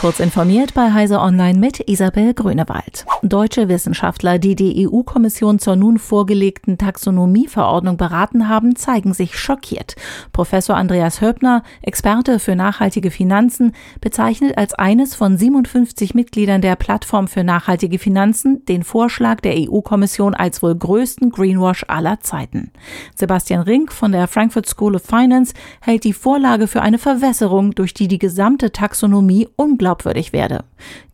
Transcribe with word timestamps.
Kurz 0.00 0.20
informiert 0.20 0.74
bei 0.74 0.92
Heise 0.92 1.18
Online 1.18 1.58
mit 1.58 1.80
Isabel 1.88 2.32
Grünewald. 2.32 3.04
Deutsche 3.24 3.68
Wissenschaftler, 3.68 4.38
die 4.38 4.54
die 4.54 4.86
EU-Kommission 4.86 5.58
zur 5.58 5.74
nun 5.74 5.98
vorgelegten 5.98 6.78
Taxonomieverordnung 6.78 7.96
beraten 7.96 8.48
haben, 8.48 8.76
zeigen 8.76 9.12
sich 9.12 9.36
schockiert. 9.36 9.96
Professor 10.32 10.76
Andreas 10.76 11.20
Höppner, 11.20 11.64
Experte 11.82 12.38
für 12.38 12.54
nachhaltige 12.54 13.10
Finanzen, 13.10 13.72
bezeichnet 14.00 14.56
als 14.56 14.72
eines 14.72 15.16
von 15.16 15.36
57 15.36 16.14
Mitgliedern 16.14 16.60
der 16.60 16.76
Plattform 16.76 17.26
für 17.26 17.42
nachhaltige 17.42 17.98
Finanzen 17.98 18.64
den 18.66 18.84
Vorschlag 18.84 19.40
der 19.40 19.56
EU-Kommission 19.56 20.32
als 20.34 20.62
wohl 20.62 20.76
größten 20.76 21.30
Greenwash 21.30 21.84
aller 21.88 22.20
Zeiten. 22.20 22.70
Sebastian 23.16 23.62
Rink 23.62 23.92
von 23.92 24.12
der 24.12 24.28
Frankfurt 24.28 24.68
School 24.68 24.94
of 24.94 25.02
Finance 25.02 25.54
hält 25.80 26.04
die 26.04 26.12
Vorlage 26.12 26.68
für 26.68 26.82
eine 26.82 26.98
Verwässerung, 26.98 27.74
durch 27.74 27.94
die 27.94 28.06
die 28.06 28.20
gesamte 28.20 28.70
Taxonomie 28.70 29.48
unglaublich 29.56 29.87
glaubwürdig 29.88 30.34
werde. 30.34 30.64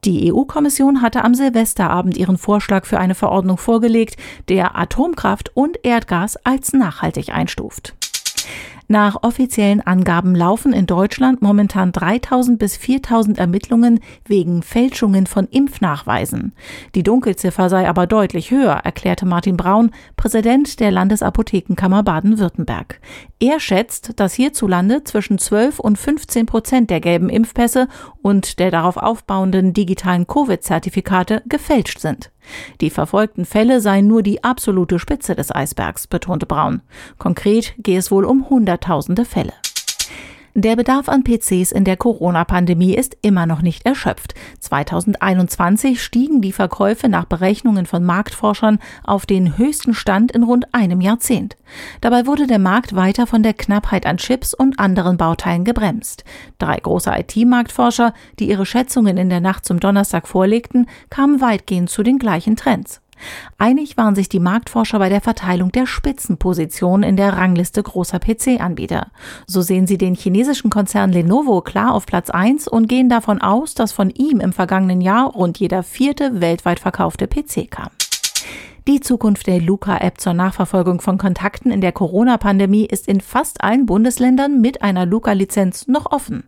Die 0.04 0.32
EU-Kommission 0.32 1.00
hatte 1.00 1.22
am 1.22 1.34
Silvesterabend 1.34 2.16
ihren 2.16 2.36
Vorschlag 2.36 2.86
für 2.86 2.98
eine 2.98 3.14
Verordnung 3.14 3.56
vorgelegt, 3.56 4.16
der 4.48 4.76
Atomkraft 4.76 5.52
und 5.54 5.78
Erdgas 5.84 6.36
als 6.44 6.72
nachhaltig 6.72 7.28
einstuft. 7.28 7.94
Nach 8.86 9.22
offiziellen 9.22 9.80
Angaben 9.80 10.34
laufen 10.34 10.74
in 10.74 10.86
Deutschland 10.86 11.40
momentan 11.40 11.90
3000 11.90 12.58
bis 12.58 12.76
4000 12.76 13.38
Ermittlungen 13.38 14.00
wegen 14.26 14.62
Fälschungen 14.62 15.26
von 15.26 15.46
Impfnachweisen. 15.46 16.52
Die 16.94 17.02
Dunkelziffer 17.02 17.70
sei 17.70 17.88
aber 17.88 18.06
deutlich 18.06 18.50
höher, 18.50 18.74
erklärte 18.84 19.24
Martin 19.24 19.56
Braun, 19.56 19.90
Präsident 20.16 20.80
der 20.80 20.90
Landesapothekenkammer 20.90 22.02
Baden-Württemberg. 22.02 23.00
Er 23.40 23.58
schätzt, 23.58 24.20
dass 24.20 24.34
hierzulande 24.34 25.02
zwischen 25.04 25.38
12 25.38 25.80
und 25.80 25.96
15 25.96 26.44
Prozent 26.44 26.90
der 26.90 27.00
gelben 27.00 27.30
Impfpässe 27.30 27.88
und 28.20 28.58
der 28.58 28.70
darauf 28.70 28.98
aufbauenden 28.98 29.72
digitalen 29.72 30.26
Covid-Zertifikate 30.26 31.42
gefälscht 31.46 32.00
sind. 32.00 32.30
Die 32.80 32.90
verfolgten 32.90 33.44
Fälle 33.44 33.80
seien 33.80 34.06
nur 34.06 34.22
die 34.22 34.44
absolute 34.44 34.98
Spitze 34.98 35.34
des 35.34 35.54
Eisbergs, 35.54 36.06
betonte 36.06 36.46
Braun. 36.46 36.82
Konkret 37.18 37.74
gehe 37.78 37.98
es 37.98 38.10
wohl 38.10 38.24
um 38.24 38.48
Hunderttausende 38.48 39.24
Fälle. 39.24 39.52
Der 40.56 40.76
Bedarf 40.76 41.08
an 41.08 41.24
PCs 41.24 41.72
in 41.72 41.82
der 41.82 41.96
Corona-Pandemie 41.96 42.94
ist 42.94 43.16
immer 43.22 43.44
noch 43.44 43.60
nicht 43.60 43.84
erschöpft. 43.86 44.34
2021 44.60 46.00
stiegen 46.00 46.42
die 46.42 46.52
Verkäufe 46.52 47.08
nach 47.08 47.24
Berechnungen 47.24 47.86
von 47.86 48.04
Marktforschern 48.04 48.78
auf 49.02 49.26
den 49.26 49.58
höchsten 49.58 49.94
Stand 49.94 50.30
in 50.30 50.44
rund 50.44 50.72
einem 50.72 51.00
Jahrzehnt. 51.00 51.56
Dabei 52.00 52.26
wurde 52.26 52.46
der 52.46 52.60
Markt 52.60 52.94
weiter 52.94 53.26
von 53.26 53.42
der 53.42 53.54
Knappheit 53.54 54.06
an 54.06 54.18
Chips 54.18 54.54
und 54.54 54.78
anderen 54.78 55.16
Bauteilen 55.16 55.64
gebremst. 55.64 56.22
Drei 56.60 56.76
große 56.76 57.10
IT-Marktforscher, 57.10 58.14
die 58.38 58.48
ihre 58.48 58.64
Schätzungen 58.64 59.16
in 59.16 59.30
der 59.30 59.40
Nacht 59.40 59.64
zum 59.64 59.80
Donnerstag 59.80 60.28
vorlegten, 60.28 60.86
kamen 61.10 61.40
weitgehend 61.40 61.90
zu 61.90 62.04
den 62.04 62.20
gleichen 62.20 62.54
Trends. 62.54 63.00
Einig 63.58 63.96
waren 63.96 64.14
sich 64.14 64.28
die 64.28 64.40
Marktforscher 64.40 64.98
bei 64.98 65.08
der 65.08 65.20
Verteilung 65.20 65.72
der 65.72 65.86
Spitzenpositionen 65.86 67.08
in 67.08 67.16
der 67.16 67.34
Rangliste 67.34 67.82
großer 67.82 68.18
PC-Anbieter. 68.18 69.08
So 69.46 69.62
sehen 69.62 69.86
sie 69.86 69.98
den 69.98 70.14
chinesischen 70.14 70.70
Konzern 70.70 71.12
Lenovo 71.12 71.60
klar 71.60 71.94
auf 71.94 72.06
Platz 72.06 72.30
1 72.30 72.68
und 72.68 72.88
gehen 72.88 73.08
davon 73.08 73.40
aus, 73.40 73.74
dass 73.74 73.92
von 73.92 74.10
ihm 74.10 74.40
im 74.40 74.52
vergangenen 74.52 75.00
Jahr 75.00 75.30
rund 75.30 75.58
jeder 75.58 75.82
vierte 75.82 76.40
weltweit 76.40 76.80
verkaufte 76.80 77.26
PC 77.26 77.70
kam. 77.70 77.90
Die 78.86 79.00
Zukunft 79.00 79.46
der 79.46 79.62
Luca-App 79.62 80.20
zur 80.20 80.34
Nachverfolgung 80.34 81.00
von 81.00 81.16
Kontakten 81.16 81.70
in 81.70 81.80
der 81.80 81.92
Corona-Pandemie 81.92 82.84
ist 82.84 83.08
in 83.08 83.22
fast 83.22 83.64
allen 83.64 83.86
Bundesländern 83.86 84.60
mit 84.60 84.82
einer 84.82 85.06
Luca-Lizenz 85.06 85.88
noch 85.88 86.12
offen. 86.12 86.44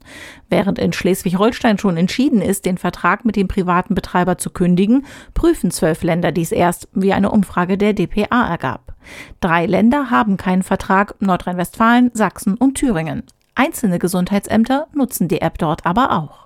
Während 0.50 0.78
in 0.78 0.92
Schleswig-Holstein 0.92 1.78
schon 1.78 1.96
entschieden 1.96 2.42
ist, 2.42 2.66
den 2.66 2.76
Vertrag 2.76 3.24
mit 3.24 3.36
dem 3.36 3.48
privaten 3.48 3.94
Betreiber 3.94 4.36
zu 4.36 4.50
kündigen, 4.50 5.06
prüfen 5.32 5.70
zwölf 5.70 6.02
Länder 6.02 6.30
dies 6.30 6.52
erst, 6.52 6.88
wie 6.92 7.14
eine 7.14 7.30
Umfrage 7.30 7.78
der 7.78 7.94
DPA 7.94 8.46
ergab. 8.46 8.94
Drei 9.40 9.64
Länder 9.64 10.10
haben 10.10 10.36
keinen 10.36 10.62
Vertrag, 10.62 11.14
Nordrhein-Westfalen, 11.20 12.10
Sachsen 12.12 12.58
und 12.58 12.74
Thüringen. 12.74 13.22
Einzelne 13.54 13.98
Gesundheitsämter 13.98 14.88
nutzen 14.92 15.28
die 15.28 15.40
App 15.40 15.56
dort 15.56 15.86
aber 15.86 16.12
auch. 16.12 16.45